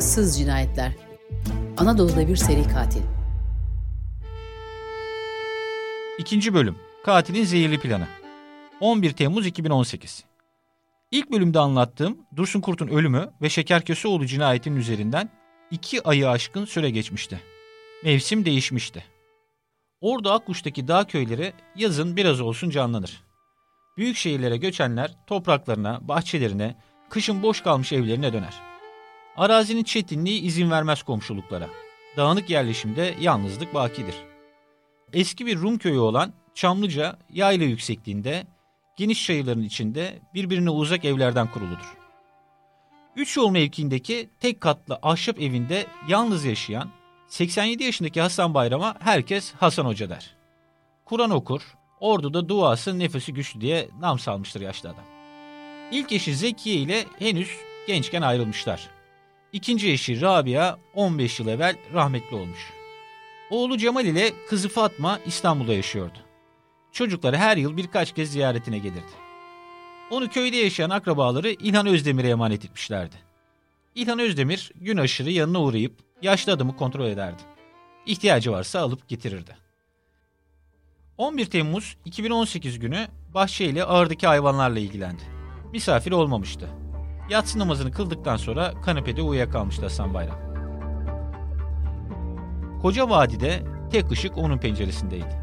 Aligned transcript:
ıssız 0.00 0.38
cinayetler. 0.38 0.92
Anadolu'da 1.76 2.28
bir 2.28 2.36
seri 2.36 2.68
katil. 2.68 3.00
İkinci 6.18 6.54
bölüm. 6.54 6.76
Katilin 7.04 7.44
zehirli 7.44 7.80
planı. 7.80 8.06
11 8.80 9.12
Temmuz 9.12 9.46
2018. 9.46 10.24
İlk 11.10 11.32
bölümde 11.32 11.58
anlattığım 11.58 12.18
Dursun 12.36 12.60
Kurt'un 12.60 12.88
ölümü 12.88 13.30
ve 13.42 13.48
Şekerköseoğlu 13.48 14.26
cinayetinin 14.26 14.76
üzerinden 14.76 15.30
iki 15.70 16.08
ayı 16.08 16.28
aşkın 16.28 16.64
süre 16.64 16.90
geçmişti. 16.90 17.40
Mevsim 18.04 18.44
değişmişti. 18.44 19.04
Orada 20.00 20.32
Akkuş'taki 20.32 20.88
dağ 20.88 21.04
köyleri 21.04 21.52
yazın 21.76 22.16
biraz 22.16 22.40
olsun 22.40 22.70
canlanır. 22.70 23.22
Büyük 23.96 24.16
şehirlere 24.16 24.56
göçenler 24.56 25.16
topraklarına, 25.26 26.08
bahçelerine, 26.08 26.76
kışın 27.10 27.42
boş 27.42 27.60
kalmış 27.60 27.92
evlerine 27.92 28.32
döner. 28.32 28.69
Arazinin 29.40 29.84
çetinliği 29.84 30.40
izin 30.40 30.70
vermez 30.70 31.02
komşuluklara. 31.02 31.68
Dağınık 32.16 32.50
yerleşimde 32.50 33.14
yalnızlık 33.20 33.74
bakidir. 33.74 34.14
Eski 35.12 35.46
bir 35.46 35.56
Rum 35.56 35.78
köyü 35.78 35.98
olan 35.98 36.32
Çamlıca 36.54 37.18
yayla 37.30 37.66
yüksekliğinde, 37.66 38.46
geniş 38.96 39.26
çayırların 39.26 39.62
içinde 39.62 40.18
birbirine 40.34 40.70
uzak 40.70 41.04
evlerden 41.04 41.50
kuruludur. 41.50 41.96
Üç 43.16 43.36
yol 43.36 43.50
mevkiindeki 43.50 44.30
tek 44.40 44.60
katlı 44.60 44.98
ahşap 45.02 45.40
evinde 45.40 45.86
yalnız 46.08 46.44
yaşayan 46.44 46.90
87 47.28 47.84
yaşındaki 47.84 48.20
Hasan 48.20 48.54
Bayram'a 48.54 48.96
herkes 49.00 49.54
Hasan 49.54 49.84
Hoca 49.84 50.10
der. 50.10 50.36
Kur'an 51.04 51.30
okur, 51.30 51.62
orduda 52.00 52.48
duası 52.48 52.98
nefesi 52.98 53.34
güçlü 53.34 53.60
diye 53.60 53.88
nam 54.00 54.18
salmıştır 54.18 54.60
yaşlı 54.60 54.88
adam. 54.88 55.04
İlk 55.92 56.12
eşi 56.12 56.34
Zekiye 56.34 56.76
ile 56.76 57.04
henüz 57.18 57.50
gençken 57.86 58.22
ayrılmışlar. 58.22 58.99
İkinci 59.52 59.90
eşi 59.92 60.20
Rabia 60.20 60.78
15 60.94 61.40
yıl 61.40 61.48
evvel 61.48 61.76
rahmetli 61.94 62.36
olmuş. 62.36 62.72
Oğlu 63.50 63.78
Cemal 63.78 64.06
ile 64.06 64.32
kızı 64.48 64.68
Fatma 64.68 65.18
İstanbul'da 65.26 65.72
yaşıyordu. 65.72 66.18
Çocukları 66.92 67.36
her 67.36 67.56
yıl 67.56 67.76
birkaç 67.76 68.14
kez 68.14 68.30
ziyaretine 68.32 68.78
gelirdi. 68.78 69.12
Onu 70.10 70.28
köyde 70.28 70.56
yaşayan 70.56 70.90
akrabaları 70.90 71.50
İlhan 71.50 71.86
Özdemir'e 71.86 72.28
emanet 72.28 72.64
etmişlerdi. 72.64 73.16
İlhan 73.94 74.18
Özdemir 74.18 74.72
gün 74.74 74.96
aşırı 74.96 75.30
yanına 75.30 75.62
uğrayıp 75.62 75.98
yaşlı 76.22 76.52
adamı 76.52 76.76
kontrol 76.76 77.06
ederdi. 77.06 77.42
İhtiyacı 78.06 78.52
varsa 78.52 78.80
alıp 78.80 79.08
getirirdi. 79.08 79.56
11 81.18 81.46
Temmuz 81.46 81.96
2018 82.04 82.78
günü 82.78 83.08
bahçe 83.34 83.64
ile 83.64 83.84
ağırdaki 83.84 84.26
hayvanlarla 84.26 84.78
ilgilendi. 84.78 85.22
Misafir 85.72 86.12
olmamıştı. 86.12 86.70
Yatsı 87.30 87.58
namazını 87.58 87.92
kıldıktan 87.92 88.36
sonra 88.36 88.72
kanepede 88.84 89.22
uyuyakalmıştı 89.22 89.82
Hasan 89.82 90.14
Bayram. 90.14 90.36
Koca 92.82 93.10
vadide 93.10 93.62
tek 93.92 94.10
ışık 94.10 94.38
onun 94.38 94.58
penceresindeydi. 94.58 95.40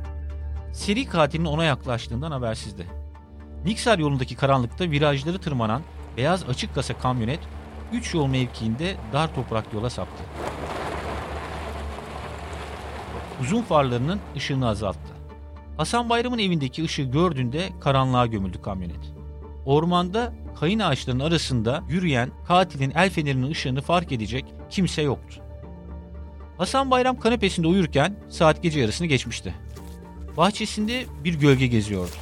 Seri 0.74 1.06
katilin 1.06 1.46
ona 1.46 1.64
yaklaştığından 1.64 2.32
habersizdi. 2.32 2.88
Niksar 3.66 4.00
yolundaki 4.00 4.36
karanlıkta 4.36 4.84
virajları 4.92 5.40
tırmanan 5.40 5.82
beyaz 6.18 6.50
açık 6.50 6.76
kasa 6.76 6.98
kamyonet 6.98 7.40
3 7.94 8.14
yol 8.14 8.28
mevkiinde 8.28 8.96
dar 9.14 9.36
toprak 9.36 9.74
yola 9.74 9.90
saptı. 9.90 10.24
Uzun 13.42 13.62
farlarının 13.62 14.20
ışığını 14.36 14.68
azalttı. 14.68 15.14
Hasan 15.78 16.10
Bayram'ın 16.10 16.40
evindeki 16.40 16.84
ışığı 16.84 17.04
gördüğünde 17.04 17.70
karanlığa 17.82 18.26
gömüldü 18.26 18.62
kamyonet. 18.62 19.14
Ormanda 19.66 20.34
kayın 20.60 20.80
ağaçlarının 20.80 21.24
arasında 21.24 21.84
yürüyen 21.90 22.32
katilin 22.48 22.92
el 22.96 23.10
fenerinin 23.10 23.52
ışığını 23.52 23.82
fark 23.82 24.12
edecek 24.12 24.46
kimse 24.70 25.02
yoktu. 25.02 25.42
Hasan 26.58 26.92
Bayram 26.92 27.20
kanepesinde 27.20 27.68
uyurken 27.68 28.16
saat 28.30 28.64
gece 28.64 28.80
yarısını 28.80 29.08
geçmişti. 29.08 29.54
Bahçesinde 30.38 31.06
bir 31.24 31.34
gölge 31.34 31.68
geziyordu. 31.68 32.16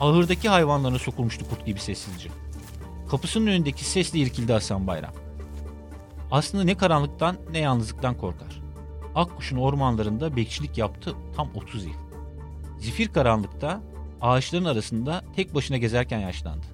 Ahırdaki 0.00 0.48
hayvanlarına 0.48 0.98
sokulmuştu 0.98 1.48
kurt 1.48 1.66
gibi 1.66 1.80
sessizce. 1.80 2.28
Kapısının 3.10 3.46
önündeki 3.46 3.84
sesle 3.84 4.18
irkildi 4.18 4.52
Hasan 4.52 4.86
Bayram. 4.86 5.12
Aslında 6.30 6.64
ne 6.64 6.76
karanlıktan 6.76 7.36
ne 7.52 7.58
yalnızlıktan 7.58 8.16
korkar. 8.16 8.62
Akkuş'un 9.14 9.56
ormanlarında 9.56 10.36
bekçilik 10.36 10.78
yaptı 10.78 11.14
tam 11.36 11.50
30 11.54 11.84
yıl. 11.84 11.92
Zifir 12.78 13.08
karanlıkta 13.08 13.80
ağaçların 14.24 14.64
arasında 14.64 15.24
tek 15.36 15.54
başına 15.54 15.76
gezerken 15.76 16.18
yaşlandı. 16.18 16.66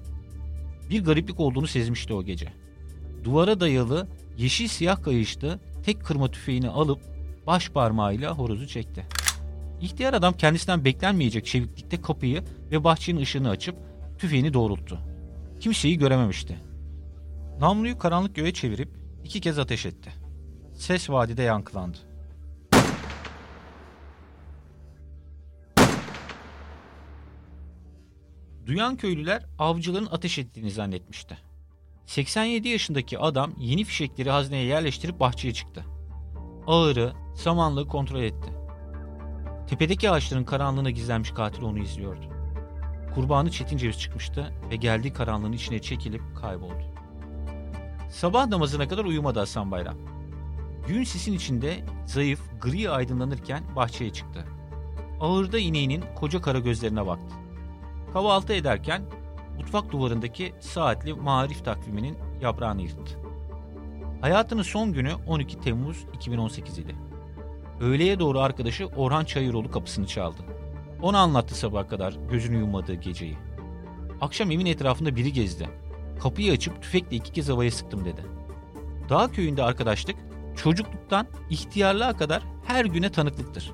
Bir 0.89 1.03
gariplik 1.03 1.39
olduğunu 1.39 1.67
sezmişti 1.67 2.13
o 2.13 2.23
gece. 2.23 2.53
Duvara 3.23 3.59
dayalı 3.59 4.07
yeşil 4.37 4.67
siyah 4.67 5.03
kayışlı 5.03 5.59
tek 5.85 6.05
kırma 6.05 6.31
tüfeğini 6.31 6.69
alıp 6.69 6.99
baş 7.47 7.69
parmağıyla 7.69 8.37
horozu 8.37 8.67
çekti. 8.67 9.05
İhtiyar 9.81 10.13
adam 10.13 10.33
kendisinden 10.33 10.85
beklenmeyecek 10.85 11.45
çeviklikte 11.45 12.01
kapıyı 12.01 12.43
ve 12.71 12.83
bahçenin 12.83 13.21
ışığını 13.21 13.49
açıp 13.49 13.75
tüfeğini 14.17 14.53
doğrulttu. 14.53 14.99
Kimseyi 15.59 15.97
görememişti. 15.97 16.57
Namluyu 17.59 17.97
karanlık 17.97 18.35
göğe 18.35 18.53
çevirip 18.53 18.89
iki 19.23 19.41
kez 19.41 19.59
ateş 19.59 19.85
etti. 19.85 20.11
Ses 20.73 21.09
vadide 21.09 21.41
yankılandı. 21.43 21.97
Duyan 28.65 28.95
köylüler 28.95 29.45
avcıların 29.59 30.07
ateş 30.11 30.39
ettiğini 30.39 30.71
zannetmişti. 30.71 31.37
87 32.05 32.67
yaşındaki 32.67 33.19
adam 33.19 33.51
yeni 33.57 33.83
fişekleri 33.83 34.29
hazneye 34.29 34.65
yerleştirip 34.65 35.19
bahçeye 35.19 35.53
çıktı. 35.53 35.85
Ağırı, 36.67 37.13
samanlığı 37.35 37.87
kontrol 37.87 38.21
etti. 38.21 38.53
Tepedeki 39.69 40.09
ağaçların 40.09 40.43
karanlığına 40.43 40.89
gizlenmiş 40.89 41.31
katil 41.31 41.63
onu 41.63 41.79
izliyordu. 41.79 42.25
Kurbanı 43.15 43.51
çetin 43.51 43.77
ceviz 43.77 43.99
çıkmıştı 43.99 44.53
ve 44.71 44.75
geldiği 44.75 45.13
karanlığın 45.13 45.51
içine 45.51 45.79
çekilip 45.79 46.21
kayboldu. 46.35 46.93
Sabah 48.11 48.47
namazına 48.47 48.87
kadar 48.87 49.05
uyumadı 49.05 49.39
Hasan 49.39 49.71
Bayram. 49.71 49.97
Gün 50.87 51.03
sisin 51.03 51.33
içinde 51.33 51.85
zayıf, 52.05 52.41
gri 52.61 52.89
aydınlanırken 52.89 53.63
bahçeye 53.75 54.13
çıktı. 54.13 54.45
Ağırda 55.19 55.59
ineğinin 55.59 56.03
koca 56.15 56.41
kara 56.41 56.59
gözlerine 56.59 57.07
baktı. 57.07 57.35
Kahvaltı 58.13 58.53
ederken 58.53 59.01
mutfak 59.57 59.91
duvarındaki 59.91 60.53
saatli 60.59 61.13
marif 61.13 61.65
takviminin 61.65 62.17
yaprağını 62.41 62.81
yırttı. 62.81 63.19
Hayatının 64.21 64.61
son 64.61 64.93
günü 64.93 65.13
12 65.27 65.59
Temmuz 65.59 66.05
2018 66.13 66.77
idi. 66.77 66.95
Öğleye 67.81 68.19
doğru 68.19 68.39
arkadaşı 68.39 68.85
Orhan 68.85 69.25
Çayıroğlu 69.25 69.71
kapısını 69.71 70.07
çaldı. 70.07 70.41
Ona 71.01 71.19
anlattı 71.19 71.55
sabaha 71.55 71.87
kadar 71.87 72.15
gözünü 72.31 72.57
yummadığı 72.57 72.93
geceyi. 72.93 73.37
Akşam 74.21 74.51
evin 74.51 74.65
etrafında 74.65 75.15
biri 75.15 75.33
gezdi. 75.33 75.69
Kapıyı 76.23 76.53
açıp 76.53 76.81
tüfekle 76.81 77.17
iki 77.17 77.31
kez 77.31 77.49
havaya 77.49 77.71
sıktım 77.71 78.05
dedi. 78.05 78.21
Dağ 79.09 79.31
köyünde 79.31 79.63
arkadaşlık 79.63 80.15
çocukluktan 80.55 81.27
ihtiyarlığa 81.49 82.17
kadar 82.17 82.43
her 82.65 82.85
güne 82.85 83.11
tanıklıktır. 83.11 83.71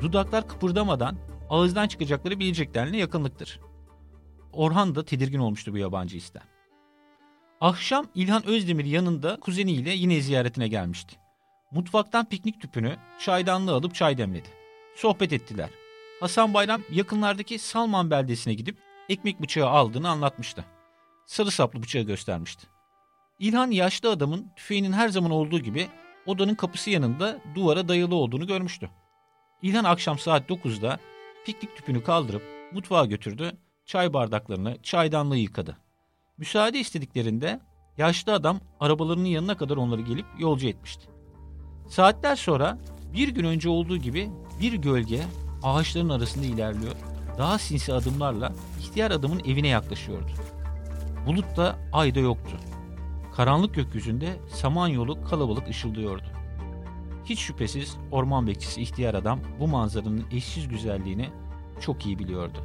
Dudaklar 0.00 0.48
kıpırdamadan 0.48 1.16
ağızdan 1.50 1.88
çıkacakları 1.88 2.40
bileceklerine 2.40 2.96
yakınlıktır. 2.96 3.60
Orhan 4.52 4.94
da 4.94 5.04
tedirgin 5.04 5.38
olmuştu 5.38 5.72
bu 5.72 5.78
yabancı 5.78 6.16
isten. 6.16 6.42
Akşam 7.60 8.06
İlhan 8.14 8.46
Özdemir 8.46 8.84
yanında 8.84 9.40
kuzeniyle 9.40 9.90
yine 9.90 10.20
ziyaretine 10.20 10.68
gelmişti. 10.68 11.16
Mutfaktan 11.70 12.28
piknik 12.28 12.60
tüpünü, 12.60 12.96
çaydanlığı 13.18 13.74
alıp 13.74 13.94
çay 13.94 14.18
demledi. 14.18 14.48
Sohbet 14.96 15.32
ettiler. 15.32 15.70
Hasan 16.20 16.54
Bayram 16.54 16.82
yakınlardaki 16.92 17.58
Salman 17.58 18.10
beldesine 18.10 18.54
gidip 18.54 18.78
ekmek 19.08 19.42
bıçağı 19.42 19.68
aldığını 19.68 20.08
anlatmıştı. 20.08 20.64
Sarı 21.26 21.50
saplı 21.50 21.82
bıçağı 21.82 22.02
göstermişti. 22.02 22.66
İlhan 23.38 23.70
yaşlı 23.70 24.10
adamın 24.10 24.52
tüfeğinin 24.56 24.92
her 24.92 25.08
zaman 25.08 25.30
olduğu 25.30 25.58
gibi 25.58 25.88
odanın 26.26 26.54
kapısı 26.54 26.90
yanında 26.90 27.38
duvara 27.54 27.88
dayalı 27.88 28.14
olduğunu 28.14 28.46
görmüştü. 28.46 28.90
İlhan 29.62 29.84
akşam 29.84 30.18
saat 30.18 30.50
9'da 30.50 30.98
piknik 31.46 31.76
tüpünü 31.76 32.02
kaldırıp 32.02 32.42
mutfağa 32.72 33.04
götürdü, 33.04 33.52
çay 33.84 34.12
bardaklarını, 34.12 34.76
çaydanlığı 34.82 35.36
yıkadı. 35.36 35.76
Müsaade 36.38 36.78
istediklerinde 36.78 37.60
yaşlı 37.98 38.32
adam 38.34 38.60
arabalarının 38.80 39.24
yanına 39.24 39.56
kadar 39.56 39.76
onları 39.76 40.00
gelip 40.00 40.26
yolcu 40.38 40.68
etmişti. 40.68 41.06
Saatler 41.88 42.36
sonra 42.36 42.78
bir 43.14 43.28
gün 43.28 43.44
önce 43.44 43.68
olduğu 43.68 43.96
gibi 43.96 44.30
bir 44.60 44.72
gölge 44.72 45.22
ağaçların 45.62 46.08
arasında 46.08 46.46
ilerliyor. 46.46 46.92
Daha 47.38 47.58
sinsi 47.58 47.92
adımlarla 47.92 48.52
ihtiyar 48.80 49.10
adamın 49.10 49.38
evine 49.38 49.68
yaklaşıyordu. 49.68 50.30
Bulut 51.26 51.56
da 51.56 51.78
ay 51.92 52.14
da 52.14 52.20
yoktu. 52.20 52.56
Karanlık 53.36 53.74
gökyüzünde 53.74 54.36
samanyolu 54.54 55.24
kalabalık 55.24 55.68
ışıldıyordu. 55.68 56.35
Hiç 57.26 57.40
şüphesiz 57.40 57.96
orman 58.10 58.46
bekçisi 58.46 58.82
ihtiyar 58.82 59.14
adam 59.14 59.40
bu 59.60 59.68
manzaranın 59.68 60.24
eşsiz 60.32 60.68
güzelliğini 60.68 61.28
çok 61.80 62.06
iyi 62.06 62.18
biliyordu. 62.18 62.58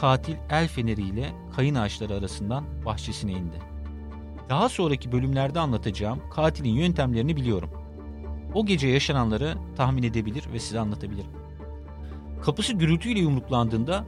Katil 0.00 0.34
el 0.50 0.68
feneriyle 0.68 1.32
kayın 1.56 1.74
ağaçları 1.74 2.14
arasından 2.14 2.64
bahçesine 2.84 3.32
indi. 3.32 3.56
Daha 4.48 4.68
sonraki 4.68 5.12
bölümlerde 5.12 5.60
anlatacağım 5.60 6.22
katilin 6.30 6.74
yöntemlerini 6.74 7.36
biliyorum. 7.36 7.70
O 8.54 8.66
gece 8.66 8.88
yaşananları 8.88 9.54
tahmin 9.76 10.02
edebilir 10.02 10.44
ve 10.52 10.58
size 10.58 10.80
anlatabilirim. 10.80 11.30
Kapısı 12.44 12.72
gürültüyle 12.72 13.20
yumruklandığında 13.20 14.04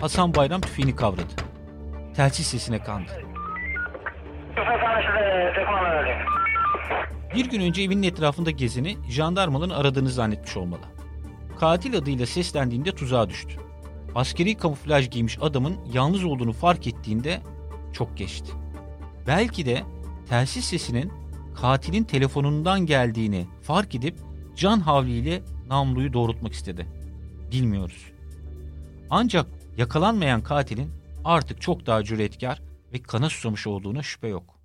Hasan 0.00 0.34
Bayram 0.34 0.60
tüfeğini 0.60 0.96
kavradı. 0.96 1.34
Telsiz 2.16 2.46
sesine 2.46 2.78
kandı. 2.78 3.12
Bir 7.34 7.50
gün 7.50 7.60
önce 7.60 7.82
evinin 7.82 8.02
etrafında 8.02 8.50
gezeni 8.50 8.96
jandarmaların 9.08 9.74
aradığını 9.74 10.10
zannetmiş 10.10 10.56
olmalı. 10.56 10.80
Katil 11.60 11.96
adıyla 11.96 12.26
seslendiğinde 12.26 12.92
tuzağa 12.92 13.28
düştü. 13.28 13.54
Askeri 14.14 14.54
kamuflaj 14.54 15.10
giymiş 15.10 15.38
adamın 15.40 15.76
yalnız 15.92 16.24
olduğunu 16.24 16.52
fark 16.52 16.86
ettiğinde 16.86 17.40
çok 17.92 18.16
geçti. 18.16 18.52
Belki 19.26 19.66
de 19.66 19.82
telsiz 20.28 20.64
sesinin 20.64 21.12
katilin 21.56 22.04
telefonundan 22.04 22.86
geldiğini 22.86 23.46
fark 23.62 23.94
edip 23.94 24.18
can 24.56 24.80
havliyle 24.80 25.42
namluyu 25.68 26.12
doğrultmak 26.12 26.52
istedi. 26.52 26.86
Bilmiyoruz. 27.52 28.12
Ancak 29.10 29.46
yakalanmayan 29.76 30.40
katilin 30.40 30.90
artık 31.24 31.60
çok 31.60 31.86
daha 31.86 32.04
cüretkar 32.04 32.62
ve 32.92 33.02
kana 33.02 33.28
susamış 33.28 33.66
olduğuna 33.66 34.02
şüphe 34.02 34.28
yok. 34.28 34.57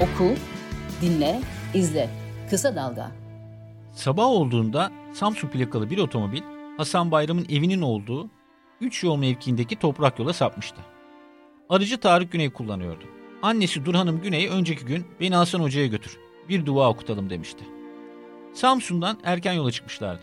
Oku, 0.00 0.34
dinle, 1.02 1.40
izle. 1.74 2.10
Kısa 2.50 2.76
Dalga. 2.76 3.10
Sabah 3.94 4.26
olduğunda 4.26 4.90
Samsun 5.14 5.48
plakalı 5.48 5.90
bir 5.90 5.98
otomobil 5.98 6.42
Hasan 6.76 7.10
Bayram'ın 7.10 7.46
evinin 7.48 7.82
olduğu 7.82 8.30
3 8.80 9.04
yol 9.04 9.16
mevkiindeki 9.16 9.76
toprak 9.76 10.18
yola 10.18 10.32
sapmıştı. 10.32 10.76
Arıcı 11.68 12.00
Tarık 12.00 12.32
Güney 12.32 12.50
kullanıyordu. 12.50 13.04
Annesi 13.42 13.84
Durhanım 13.84 14.22
Güney 14.22 14.48
önceki 14.48 14.84
gün 14.84 15.06
beni 15.20 15.34
Hasan 15.34 15.60
Hoca'ya 15.60 15.86
götür. 15.86 16.18
Bir 16.48 16.66
dua 16.66 16.88
okutalım 16.90 17.30
demişti. 17.30 17.64
Samsun'dan 18.54 19.18
erken 19.24 19.52
yola 19.52 19.70
çıkmışlardı. 19.70 20.22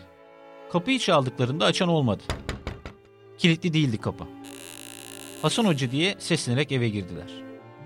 Kapıyı 0.72 0.98
çaldıklarında 0.98 1.64
açan 1.64 1.88
olmadı. 1.88 2.22
Kilitli 3.38 3.72
değildi 3.72 3.98
kapı. 3.98 4.24
Hasan 5.42 5.64
Hoca 5.64 5.90
diye 5.90 6.14
seslenerek 6.18 6.72
eve 6.72 6.88
girdiler. 6.88 7.28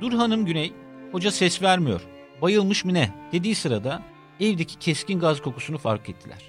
Durhanım 0.00 0.46
Güney, 0.46 0.72
hoca 1.12 1.30
ses 1.30 1.62
vermiyor, 1.62 2.00
bayılmış 2.42 2.84
mı 2.84 2.94
ne 2.94 3.10
dediği 3.32 3.54
sırada 3.54 4.02
evdeki 4.40 4.78
keskin 4.78 5.20
gaz 5.20 5.42
kokusunu 5.42 5.78
fark 5.78 6.08
ettiler. 6.08 6.42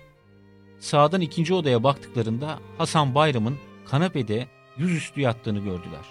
Sağdan 0.80 1.22
ikinci 1.22 1.54
odaya 1.54 1.84
baktıklarında 1.84 2.60
Hasan 2.78 3.16
Bayram'ın 3.16 3.58
kanepede 3.86 4.48
yüzüstü 4.78 5.22
yattığını 5.22 5.60
gördüler. 5.60 6.06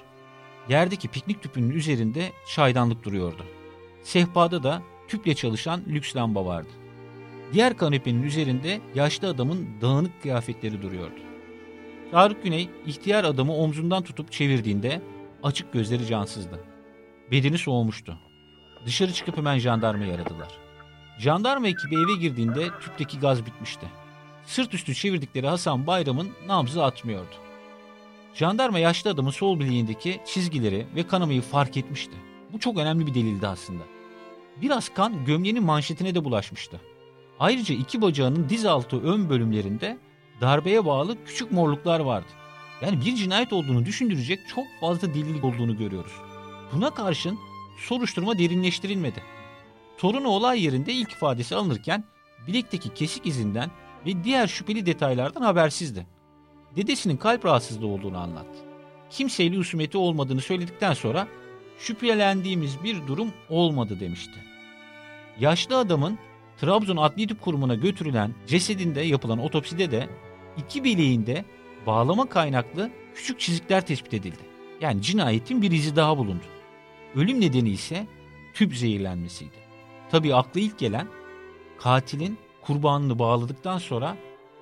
Yerdeki 0.69 1.08
piknik 1.08 1.43
tüpünün 1.43 1.70
üzerinde 1.70 2.32
çaydanlık 2.55 3.05
duruyordu. 3.05 3.44
Sehpada 4.02 4.62
da 4.62 4.82
tüple 5.08 5.35
çalışan 5.35 5.82
lüks 5.88 6.17
lamba 6.17 6.47
vardı. 6.47 6.69
Diğer 7.52 7.76
kanepenin 7.76 8.23
üzerinde 8.23 8.81
yaşlı 8.94 9.29
adamın 9.29 9.69
dağınık 9.81 10.23
kıyafetleri 10.23 10.82
duruyordu. 10.82 11.20
Tarık 12.11 12.44
Güney 12.44 12.69
ihtiyar 12.87 13.25
adamı 13.25 13.55
omzundan 13.55 14.02
tutup 14.02 14.32
çevirdiğinde 14.32 15.02
açık 15.43 15.73
gözleri 15.73 16.06
cansızdı. 16.06 16.64
Bedeni 17.31 17.58
soğumuştu. 17.58 18.29
Dışarı 18.86 19.12
çıkıp 19.12 19.36
hemen 19.36 19.58
jandarmayı 19.58 20.14
aradılar. 20.14 20.48
Jandarma 21.18 21.68
ekibi 21.68 21.94
eve 21.94 22.20
girdiğinde 22.20 22.68
tüpteki 22.80 23.18
gaz 23.18 23.46
bitmişti. 23.46 23.86
Sırt 24.46 24.74
üstü 24.74 24.94
çevirdikleri 24.94 25.46
Hasan 25.46 25.86
Bayram'ın 25.86 26.30
nabzı 26.46 26.84
atmıyordu. 26.84 27.34
Jandarma 28.34 28.78
yaşlı 28.78 29.10
adamın 29.10 29.30
sol 29.30 29.60
bileğindeki 29.60 30.20
çizgileri 30.26 30.86
ve 30.96 31.06
kanamayı 31.06 31.42
fark 31.42 31.76
etmişti. 31.76 32.14
Bu 32.52 32.58
çok 32.58 32.78
önemli 32.78 33.06
bir 33.06 33.14
delildi 33.14 33.46
aslında. 33.46 33.82
Biraz 34.62 34.94
kan 34.94 35.24
gömleğinin 35.24 35.64
manşetine 35.64 36.14
de 36.14 36.24
bulaşmıştı. 36.24 36.80
Ayrıca 37.40 37.74
iki 37.74 38.02
bacağının 38.02 38.48
diz 38.48 38.66
altı 38.66 39.02
ön 39.02 39.30
bölümlerinde 39.30 39.98
darbeye 40.40 40.84
bağlı 40.84 41.24
küçük 41.26 41.52
morluklar 41.52 42.00
vardı. 42.00 42.28
Yani 42.82 43.04
bir 43.04 43.14
cinayet 43.16 43.52
olduğunu 43.52 43.86
düşündürecek 43.86 44.38
çok 44.54 44.64
fazla 44.80 45.14
delil 45.14 45.42
olduğunu 45.42 45.78
görüyoruz. 45.78 46.12
Buna 46.72 46.90
karşın 46.90 47.38
soruşturma 47.80 48.38
derinleştirilmedi. 48.38 49.22
Torunu 49.98 50.28
olay 50.28 50.64
yerinde 50.64 50.92
ilk 50.92 51.12
ifadesi 51.12 51.56
alınırken 51.56 52.04
bilekteki 52.46 52.94
kesik 52.94 53.26
izinden 53.26 53.70
ve 54.06 54.24
diğer 54.24 54.46
şüpheli 54.46 54.86
detaylardan 54.86 55.42
habersizdi. 55.42 56.06
Dedesinin 56.76 57.16
kalp 57.16 57.44
rahatsızlığı 57.44 57.86
olduğunu 57.86 58.18
anlattı. 58.18 58.58
Kimseyle 59.10 59.56
husumeti 59.56 59.98
olmadığını 59.98 60.40
söyledikten 60.40 60.92
sonra 60.92 61.28
şüphelendiğimiz 61.78 62.84
bir 62.84 63.06
durum 63.06 63.32
olmadı 63.48 64.00
demişti. 64.00 64.44
Yaşlı 65.40 65.76
adamın 65.76 66.18
Trabzon 66.60 66.96
Adli 66.96 67.26
Tıp 67.26 67.40
Kurumu'na 67.40 67.74
götürülen 67.74 68.34
cesedinde 68.46 69.00
yapılan 69.00 69.38
otopside 69.38 69.90
de 69.90 70.08
iki 70.56 70.84
bileğinde 70.84 71.44
bağlama 71.86 72.28
kaynaklı 72.28 72.90
küçük 73.14 73.40
çizikler 73.40 73.86
tespit 73.86 74.14
edildi. 74.14 74.42
Yani 74.80 75.02
cinayetin 75.02 75.62
bir 75.62 75.70
izi 75.70 75.96
daha 75.96 76.18
bulundu. 76.18 76.59
Ölüm 77.16 77.40
nedeni 77.40 77.70
ise 77.70 78.06
tüp 78.54 78.76
zehirlenmesiydi. 78.76 79.56
Tabii 80.10 80.34
aklı 80.34 80.60
ilk 80.60 80.78
gelen 80.78 81.08
katilin 81.78 82.38
kurbanını 82.62 83.18
bağladıktan 83.18 83.78
sonra 83.78 84.16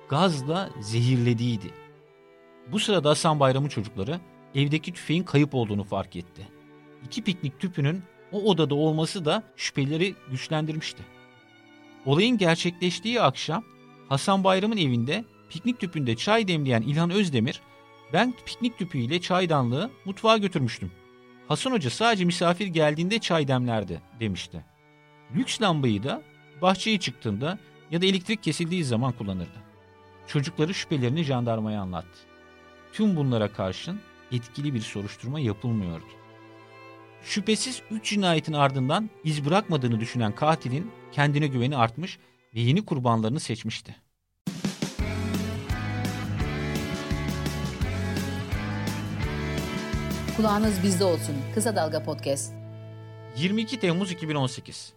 gazla 0.09 0.69
zehirlediğiydi. 0.81 1.73
Bu 2.71 2.79
sırada 2.79 3.09
Hasan 3.09 3.39
Bayram'ın 3.39 3.69
çocukları 3.69 4.19
evdeki 4.55 4.93
tüfeğin 4.93 5.23
kayıp 5.23 5.55
olduğunu 5.55 5.83
fark 5.83 6.15
etti. 6.15 6.47
İki 7.05 7.23
piknik 7.23 7.59
tüpünün 7.59 8.03
o 8.31 8.43
odada 8.43 8.75
olması 8.75 9.25
da 9.25 9.43
şüpheleri 9.55 10.15
güçlendirmişti. 10.31 11.03
Olayın 12.05 12.37
gerçekleştiği 12.37 13.21
akşam 13.21 13.63
Hasan 14.09 14.43
Bayram'ın 14.43 14.77
evinde 14.77 15.25
piknik 15.49 15.79
tüpünde 15.79 16.15
çay 16.15 16.47
demleyen 16.47 16.81
İlhan 16.81 17.09
Özdemir, 17.09 17.61
ben 18.13 18.33
piknik 18.45 18.77
tüpüyle 18.77 19.21
çaydanlığı 19.21 19.89
mutfağa 20.05 20.37
götürmüştüm. 20.37 20.91
Hasan 21.49 21.71
Hoca 21.71 21.89
sadece 21.89 22.25
misafir 22.25 22.67
geldiğinde 22.67 23.19
çay 23.19 23.47
demlerdi 23.47 24.01
demişti. 24.19 24.65
Lüks 25.35 25.61
lambayı 25.61 26.03
da 26.03 26.21
bahçeye 26.61 26.99
çıktığında 26.99 27.59
ya 27.91 28.01
da 28.01 28.05
elektrik 28.05 28.43
kesildiği 28.43 28.83
zaman 28.83 29.11
kullanırdı. 29.11 29.63
Çocukları 30.27 30.73
şüphelerini 30.73 31.23
jandarmaya 31.23 31.81
anlattı. 31.81 32.19
Tüm 32.93 33.15
bunlara 33.15 33.53
karşın 33.53 33.99
etkili 34.31 34.73
bir 34.73 34.81
soruşturma 34.81 35.39
yapılmıyordu. 35.39 36.05
Şüphesiz 37.23 37.81
3 37.91 38.09
cinayetin 38.09 38.53
ardından 38.53 39.09
iz 39.23 39.45
bırakmadığını 39.45 39.99
düşünen 39.99 40.35
katilin 40.35 40.91
kendine 41.11 41.47
güveni 41.47 41.77
artmış 41.77 42.19
ve 42.55 42.59
yeni 42.59 42.85
kurbanlarını 42.85 43.39
seçmişti. 43.39 43.95
Kulağınız 50.39 50.83
bizde 50.83 51.03
olsun. 51.03 51.35
Kısa 51.53 51.75
Dalga 51.75 52.03
Podcast. 52.03 52.53
22 53.37 53.79
Temmuz 53.79 54.11
2018 54.11 54.93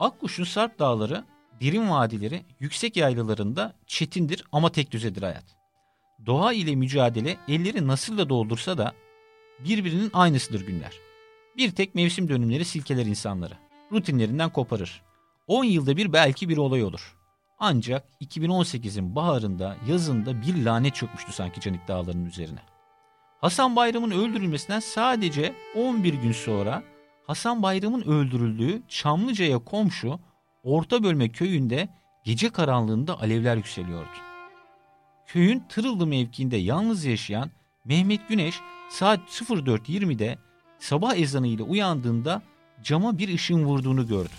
Akkuş'un 0.00 0.44
Sarp 0.44 0.78
Dağları, 0.78 1.24
derin 1.60 1.90
vadileri, 1.90 2.42
yüksek 2.60 2.96
yaylalarında 2.96 3.74
çetindir 3.86 4.44
ama 4.52 4.72
tek 4.72 4.90
düzedir 4.90 5.22
hayat. 5.22 5.44
Doğa 6.26 6.52
ile 6.52 6.76
mücadele 6.76 7.36
elleri 7.48 7.86
nasıl 7.86 8.18
da 8.18 8.28
doldursa 8.28 8.78
da 8.78 8.92
birbirinin 9.64 10.10
aynısıdır 10.12 10.66
günler. 10.66 10.92
Bir 11.56 11.70
tek 11.70 11.94
mevsim 11.94 12.28
dönümleri 12.28 12.64
silkeler 12.64 13.06
insanları. 13.06 13.54
Rutinlerinden 13.92 14.50
koparır. 14.50 15.02
10 15.46 15.64
yılda 15.64 15.96
bir 15.96 16.12
belki 16.12 16.48
bir 16.48 16.56
olay 16.56 16.84
olur. 16.84 17.16
Ancak 17.58 18.08
2018'in 18.20 19.14
baharında, 19.14 19.76
yazında 19.88 20.42
bir 20.42 20.64
lanet 20.64 20.94
çökmüştü 20.94 21.32
sanki 21.32 21.60
Canik 21.60 21.88
Dağları'nın 21.88 22.26
üzerine. 22.26 22.60
Hasan 23.40 23.76
Bayram'ın 23.76 24.10
öldürülmesinden 24.10 24.80
sadece 24.80 25.54
11 25.76 26.14
gün 26.14 26.32
sonra 26.32 26.82
Hasan 27.26 27.62
Bayram'ın 27.62 28.02
öldürüldüğü 28.02 28.82
Çamlıca'ya 28.88 29.58
komşu 29.58 30.20
Orta 30.62 31.02
Bölme 31.02 31.28
köyünde 31.28 31.88
gece 32.24 32.50
karanlığında 32.50 33.20
alevler 33.20 33.56
yükseliyordu. 33.56 34.08
Köyün 35.26 35.62
Tırıldı 35.68 36.06
mevkiinde 36.06 36.56
yalnız 36.56 37.04
yaşayan 37.04 37.50
Mehmet 37.84 38.28
Güneş 38.28 38.60
saat 38.90 39.20
04.20'de 39.20 40.38
sabah 40.78 41.16
ezanı 41.16 41.46
ile 41.46 41.62
uyandığında 41.62 42.42
cama 42.82 43.18
bir 43.18 43.34
ışığın 43.34 43.64
vurduğunu 43.64 44.06
gördü. 44.06 44.34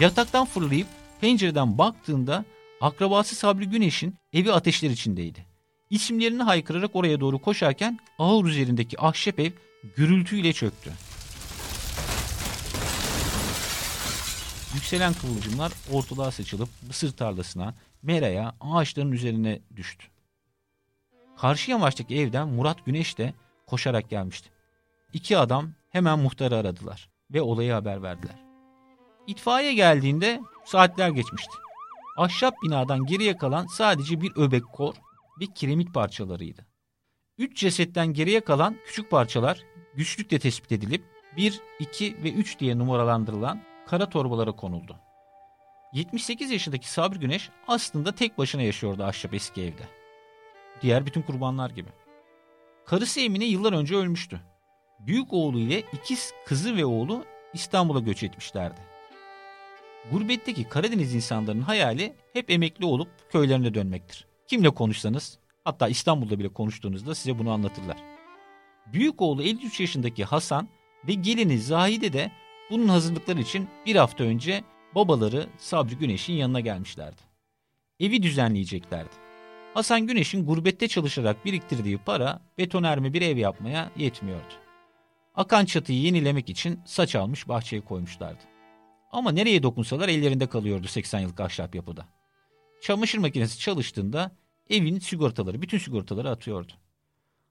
Yataktan 0.00 0.46
fırlayıp 0.46 0.86
pencereden 1.20 1.78
baktığında 1.78 2.44
akrabası 2.80 3.34
Sabri 3.34 3.68
Güneş'in 3.68 4.14
evi 4.32 4.52
ateşler 4.52 4.90
içindeydi. 4.90 5.47
İsimlerini 5.90 6.42
haykırarak 6.42 6.96
oraya 6.96 7.20
doğru 7.20 7.38
koşarken 7.38 7.98
ağır 8.18 8.44
üzerindeki 8.44 9.00
ahşap 9.00 9.38
ev 9.40 9.52
gürültüyle 9.96 10.52
çöktü. 10.52 10.92
Yükselen 14.74 15.12
kıvılcımlar 15.12 15.72
ortalığa 15.92 16.30
saçılıp 16.30 16.68
mısır 16.86 17.12
tarlasına, 17.12 17.74
meraya, 18.02 18.54
ağaçların 18.60 19.12
üzerine 19.12 19.60
düştü. 19.76 20.06
Karşı 21.38 21.70
yamaçtaki 21.70 22.16
evden 22.16 22.48
Murat 22.48 22.86
Güneş 22.86 23.18
de 23.18 23.34
koşarak 23.66 24.10
gelmişti. 24.10 24.50
İki 25.12 25.38
adam 25.38 25.70
hemen 25.90 26.18
muhtarı 26.18 26.56
aradılar 26.56 27.08
ve 27.30 27.42
olayı 27.42 27.72
haber 27.72 28.02
verdiler. 28.02 28.36
İtfaiye 29.26 29.74
geldiğinde 29.74 30.40
saatler 30.64 31.08
geçmişti. 31.08 31.52
Ahşap 32.16 32.54
binadan 32.64 33.06
geriye 33.06 33.36
kalan 33.36 33.66
sadece 33.66 34.20
bir 34.20 34.32
öbek 34.36 34.72
kor 34.72 34.94
ve 35.40 35.46
kiremit 35.46 35.94
parçalarıydı. 35.94 36.66
Üç 37.38 37.56
cesetten 37.56 38.06
geriye 38.06 38.40
kalan 38.40 38.76
küçük 38.86 39.10
parçalar 39.10 39.64
güçlükle 39.94 40.38
tespit 40.38 40.72
edilip 40.72 41.04
1, 41.36 41.60
2 41.80 42.22
ve 42.22 42.32
3 42.32 42.58
diye 42.58 42.78
numaralandırılan 42.78 43.62
kara 43.86 44.08
torbalara 44.08 44.52
konuldu. 44.52 44.96
78 45.92 46.50
yaşındaki 46.50 46.90
Sabri 46.90 47.18
Güneş 47.18 47.50
aslında 47.68 48.12
tek 48.12 48.38
başına 48.38 48.62
yaşıyordu 48.62 49.04
ahşap 49.04 49.34
eski 49.34 49.62
evde. 49.62 49.82
Diğer 50.82 51.06
bütün 51.06 51.22
kurbanlar 51.22 51.70
gibi. 51.70 51.88
Karısı 52.86 53.20
Emine 53.20 53.44
yıllar 53.44 53.72
önce 53.72 53.96
ölmüştü. 53.96 54.40
Büyük 55.00 55.32
oğlu 55.32 55.58
ile 55.58 55.80
ikiz 55.80 56.32
kızı 56.46 56.76
ve 56.76 56.86
oğlu 56.86 57.24
İstanbul'a 57.54 58.00
göç 58.00 58.22
etmişlerdi. 58.22 58.80
Gurbetteki 60.12 60.64
Karadeniz 60.64 61.14
insanların 61.14 61.62
hayali 61.62 62.16
hep 62.32 62.50
emekli 62.50 62.84
olup 62.84 63.08
köylerine 63.30 63.74
dönmektir. 63.74 64.26
Kimle 64.48 64.70
konuşsanız, 64.70 65.38
hatta 65.64 65.88
İstanbul'da 65.88 66.38
bile 66.38 66.48
konuştuğunuzda 66.48 67.14
size 67.14 67.38
bunu 67.38 67.50
anlatırlar. 67.50 67.96
Büyük 68.92 69.22
oğlu 69.22 69.42
53 69.42 69.80
yaşındaki 69.80 70.24
Hasan 70.24 70.68
ve 71.08 71.14
gelini 71.14 71.58
Zahide 71.58 72.12
de 72.12 72.32
bunun 72.70 72.88
hazırlıkları 72.88 73.40
için 73.40 73.68
bir 73.86 73.96
hafta 73.96 74.24
önce 74.24 74.64
babaları 74.94 75.46
Sabri 75.58 75.94
Güneş'in 75.94 76.32
yanına 76.32 76.60
gelmişlerdi. 76.60 77.22
Evi 78.00 78.22
düzenleyeceklerdi. 78.22 79.14
Hasan 79.74 80.06
Güneş'in 80.06 80.46
gurbette 80.46 80.88
çalışarak 80.88 81.44
biriktirdiği 81.44 81.98
para 81.98 82.42
betonerme 82.58 83.12
bir 83.12 83.22
ev 83.22 83.36
yapmaya 83.36 83.90
yetmiyordu. 83.96 84.54
Akan 85.34 85.64
çatıyı 85.64 86.00
yenilemek 86.00 86.48
için 86.48 86.80
saç 86.84 87.16
almış 87.16 87.48
bahçeye 87.48 87.84
koymuşlardı. 87.84 88.42
Ama 89.12 89.30
nereye 89.30 89.62
dokunsalar 89.62 90.08
ellerinde 90.08 90.46
kalıyordu 90.46 90.86
80 90.88 91.20
yıllık 91.20 91.40
ahşap 91.40 91.74
yapıda. 91.74 92.17
Çamaşır 92.80 93.18
makinesi 93.18 93.58
çalıştığında 93.58 94.36
evin 94.70 94.98
sigortaları, 94.98 95.62
bütün 95.62 95.78
sigortaları 95.78 96.30
atıyordu. 96.30 96.72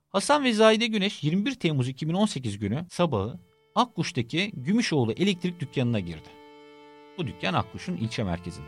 Hasan 0.10 0.44
ve 0.44 0.54
Zahide 0.54 0.88
Güneş 0.88 1.24
21 1.24 1.56
Temmuz 1.56 1.90
2018 1.90 2.60
günü 2.60 2.86
sabahı 2.90 3.40
Akkuş'taki 3.76 4.52
Gümüşoğlu 4.54 5.12
elektrik 5.12 5.60
dükkanına 5.60 6.00
girdi. 6.00 6.30
Bu 7.18 7.28
dükkan 7.28 7.54
Akkuş'un 7.54 7.98
ilçe 7.98 8.24
merkezinde. 8.24 8.68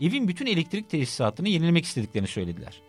Evin 0.00 0.28
bütün 0.28 0.46
elektrik 0.46 0.90
tesisatını 0.90 1.48
yenilemek 1.48 1.84
istediklerini 1.84 2.28
söylediler. 2.28 2.82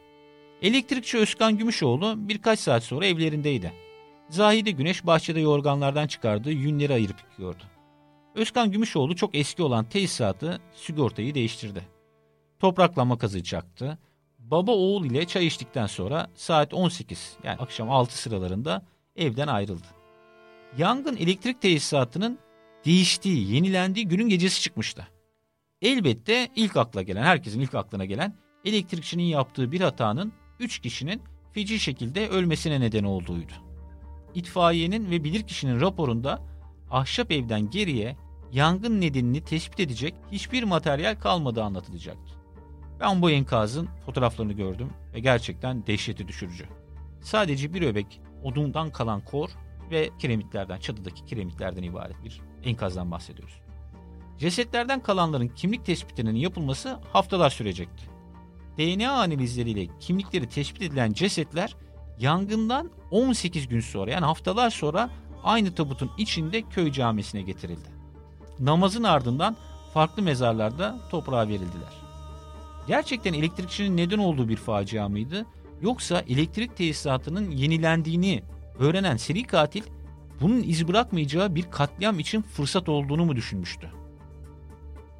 Elektrikçi 0.61 1.17
Özkan 1.17 1.57
Gümüşoğlu 1.57 2.15
birkaç 2.17 2.59
saat 2.59 2.83
sonra 2.83 3.05
evlerindeydi. 3.05 3.73
Zahide 4.29 4.71
Güneş 4.71 5.05
bahçede 5.05 5.39
yorganlardan 5.39 6.07
çıkardığı 6.07 6.51
yünleri 6.51 6.93
ayırıp 6.93 7.19
yıkıyordu. 7.19 7.63
Özkan 8.35 8.71
Gümüşoğlu 8.71 9.15
çok 9.15 9.35
eski 9.35 9.63
olan 9.63 9.85
tesisatı, 9.85 10.61
sigortayı 10.75 11.35
değiştirdi. 11.35 11.87
Topraklama 12.61 13.17
kazı 13.17 13.43
çaktı. 13.43 13.97
Baba 14.39 14.71
oğul 14.71 15.05
ile 15.05 15.25
çay 15.25 15.47
içtikten 15.47 15.85
sonra 15.85 16.27
saat 16.35 16.73
18 16.73 17.37
yani 17.43 17.57
akşam 17.57 17.91
6 17.91 18.17
sıralarında 18.17 18.85
evden 19.15 19.47
ayrıldı. 19.47 19.87
Yangın 20.77 21.17
elektrik 21.17 21.61
tesisatının 21.61 22.39
değiştiği, 22.85 23.53
yenilendiği 23.53 24.07
günün 24.07 24.29
gecesi 24.29 24.61
çıkmıştı. 24.61 25.07
Elbette 25.81 26.49
ilk 26.55 26.77
akla 26.77 27.01
gelen, 27.01 27.23
herkesin 27.23 27.59
ilk 27.59 27.75
aklına 27.75 28.05
gelen 28.05 28.35
elektrikçinin 28.65 29.23
yaptığı 29.23 29.71
bir 29.71 29.81
hatanın 29.81 30.33
3 30.59 30.79
kişinin 30.79 31.21
feci 31.51 31.79
şekilde 31.79 32.29
ölmesine 32.29 32.79
neden 32.79 33.03
olduğuydu. 33.03 33.53
İtfaiyenin 34.35 35.11
ve 35.11 35.23
bilirkişinin 35.23 35.81
raporunda 35.81 36.41
ahşap 36.91 37.31
evden 37.31 37.69
geriye 37.69 38.17
yangın 38.53 39.01
nedenini 39.01 39.43
tespit 39.43 39.79
edecek 39.79 40.15
hiçbir 40.31 40.63
materyal 40.63 41.15
kalmadığı 41.15 41.63
anlatılacaktı. 41.63 42.40
Ben 43.01 43.21
bu 43.21 43.31
enkazın 43.31 43.89
fotoğraflarını 44.05 44.53
gördüm 44.53 44.89
ve 45.13 45.19
gerçekten 45.19 45.87
dehşeti 45.87 46.27
düşürücü. 46.27 46.65
Sadece 47.21 47.73
bir 47.73 47.81
öbek 47.81 48.21
odundan 48.43 48.91
kalan 48.91 49.21
kor 49.21 49.49
ve 49.91 50.09
kiremitlerden, 50.19 50.79
çatıdaki 50.79 51.25
kiremitlerden 51.25 51.83
ibaret 51.83 52.23
bir 52.23 52.41
enkazdan 52.63 53.11
bahsediyoruz. 53.11 53.61
Cesetlerden 54.39 54.99
kalanların 54.99 55.47
kimlik 55.47 55.85
tespitinin 55.85 56.35
yapılması 56.35 56.99
haftalar 57.13 57.49
sürecekti. 57.49 58.05
DNA 58.77 59.11
analizleriyle 59.11 59.87
kimlikleri 59.99 60.49
tespit 60.49 60.81
edilen 60.81 61.13
cesetler 61.13 61.75
yangından 62.19 62.91
18 63.11 63.67
gün 63.67 63.79
sonra 63.79 64.11
yani 64.11 64.25
haftalar 64.25 64.69
sonra 64.69 65.09
aynı 65.43 65.75
tabutun 65.75 66.11
içinde 66.17 66.61
köy 66.61 66.91
camisine 66.91 67.41
getirildi. 67.41 67.89
Namazın 68.59 69.03
ardından 69.03 69.55
farklı 69.93 70.23
mezarlarda 70.23 70.99
toprağa 71.09 71.47
verildiler. 71.47 72.10
Gerçekten 72.87 73.33
elektrikçinin 73.33 73.97
neden 73.97 74.17
olduğu 74.17 74.49
bir 74.49 74.55
facia 74.55 75.09
mıydı? 75.09 75.45
Yoksa 75.81 76.19
elektrik 76.19 76.77
tesisatının 76.77 77.51
yenilendiğini 77.51 78.43
öğrenen 78.79 79.17
seri 79.17 79.43
katil 79.43 79.83
bunun 80.41 80.63
iz 80.63 80.87
bırakmayacağı 80.87 81.55
bir 81.55 81.63
katliam 81.71 82.19
için 82.19 82.41
fırsat 82.41 82.89
olduğunu 82.89 83.25
mu 83.25 83.35
düşünmüştü? 83.35 83.89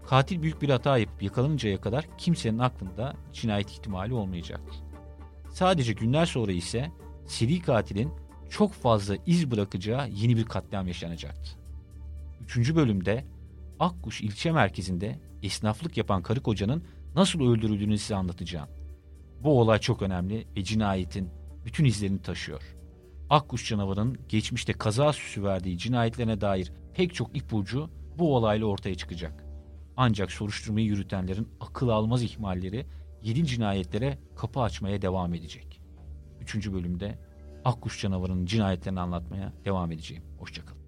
Katil 0.08 0.42
büyük 0.42 0.62
bir 0.62 0.70
hata 0.70 0.98
yapıp 0.98 1.24
yakalanıncaya 1.24 1.82
kadar 1.82 2.06
kimsenin 2.18 2.60
aklında 2.60 3.14
cinayet 3.34 3.72
ihtimali 3.72 4.14
olmayacaktı. 4.14 4.76
Sadece 5.50 5.94
günler 5.94 6.26
sonra 6.26 6.52
ise 6.52 6.92
seri 7.26 7.60
katilin 7.60 8.12
çok 8.50 8.74
fazla 8.74 9.16
iz 9.26 9.52
bırakacağı 9.52 10.10
yeni 10.10 10.38
bir 10.38 10.46
katliam 10.46 10.88
yaşanacaktı. 10.88 11.52
Üçüncü 12.44 12.76
bölümde 12.76 13.26
Akkuş 13.80 14.22
ilçe 14.22 14.52
merkezinde 14.52 15.20
esnaflık 15.44 15.98
yapan 15.98 16.22
karı 16.22 16.40
kocanın 16.40 16.84
nasıl 17.16 17.42
öldürüldüğünü 17.42 17.98
size 17.98 18.16
anlatacağım. 18.16 18.70
Bu 19.44 19.60
olay 19.60 19.80
çok 19.80 20.02
önemli 20.02 20.48
ve 20.58 20.64
cinayetin 20.64 21.30
bütün 21.66 21.86
izlerini 21.86 22.22
taşıyor. 22.22 22.76
Akkuş 23.30 23.70
canavarının 23.70 24.18
geçmişte 24.30 24.74
kaza 24.74 25.14
süsü 25.14 25.44
verdiği 25.44 25.78
cinayetlerine 25.78 26.42
dair 26.42 26.74
pek 26.94 27.14
çok 27.14 27.38
ipucu 27.38 27.90
bu 28.18 28.36
olayla 28.36 28.66
ortaya 28.66 28.96
çıkacak. 28.96 29.46
Ancak 29.98 30.32
soruşturmayı 30.32 30.88
yürütenlerin 30.88 31.48
akıl 31.60 31.90
almaz 31.90 32.24
ihmalleri 32.24 32.86
yeni 33.24 33.46
cinayetlere 33.46 34.20
kapı 34.36 34.60
açmaya 34.60 35.02
devam 35.02 35.34
edecek. 35.34 35.82
Üçüncü 36.42 36.74
bölümde 36.74 37.20
Akkuş 37.66 38.02
canavarının 38.02 38.46
cinayetlerini 38.46 39.00
anlatmaya 39.00 39.54
devam 39.66 39.92
edeceğim. 39.92 40.24
Hoşçakalın. 40.40 40.81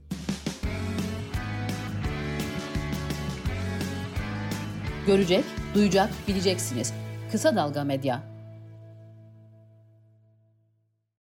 Görecek, 5.08 5.44
duyacak, 5.76 6.10
bileceksiniz. 6.28 6.94
Kısa 7.32 7.56
Dalga 7.56 7.84
Medya. 7.84 8.33